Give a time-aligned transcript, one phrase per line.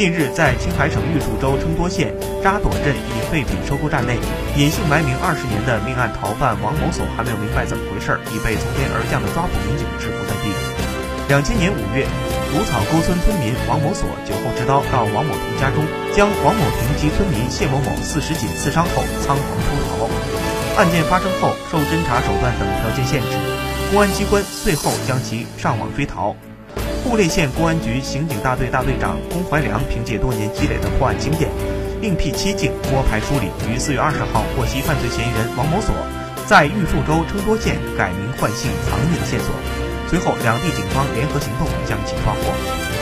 [0.00, 2.08] 近日，在青海省玉树州称多县
[2.40, 4.16] 扎朵镇一废品收购站内，
[4.56, 10.48] 隐姓埋名二十年的命案逃犯王某所还没有明白怎么回事，已被从天而降的抓捕民警制服在地。
[11.28, 12.08] 两千年五月，
[12.48, 15.84] 芦草沟村村民王某所酒后持刀到王某婷家中，
[16.16, 20.08] 将王某婷及村民谢某某四十斤刺伤后仓皇出逃。
[20.80, 23.36] 案件发生后，受侦查手段等条件限制，
[23.92, 26.32] 公安机关最后将其上网追逃。
[27.02, 31.50] 户列县公安局刑警大队大队长龚怀良凭借多年积累的破案经验，
[32.00, 35.94] 另辟蹊径摸排梳理，于四月二十号获悉犯罪嫌疑人王某所
[36.46, 39.48] 在玉树州称多县改名换姓藏匿的线索。
[40.08, 43.00] 随后，两地警方联合行动，将其抓获。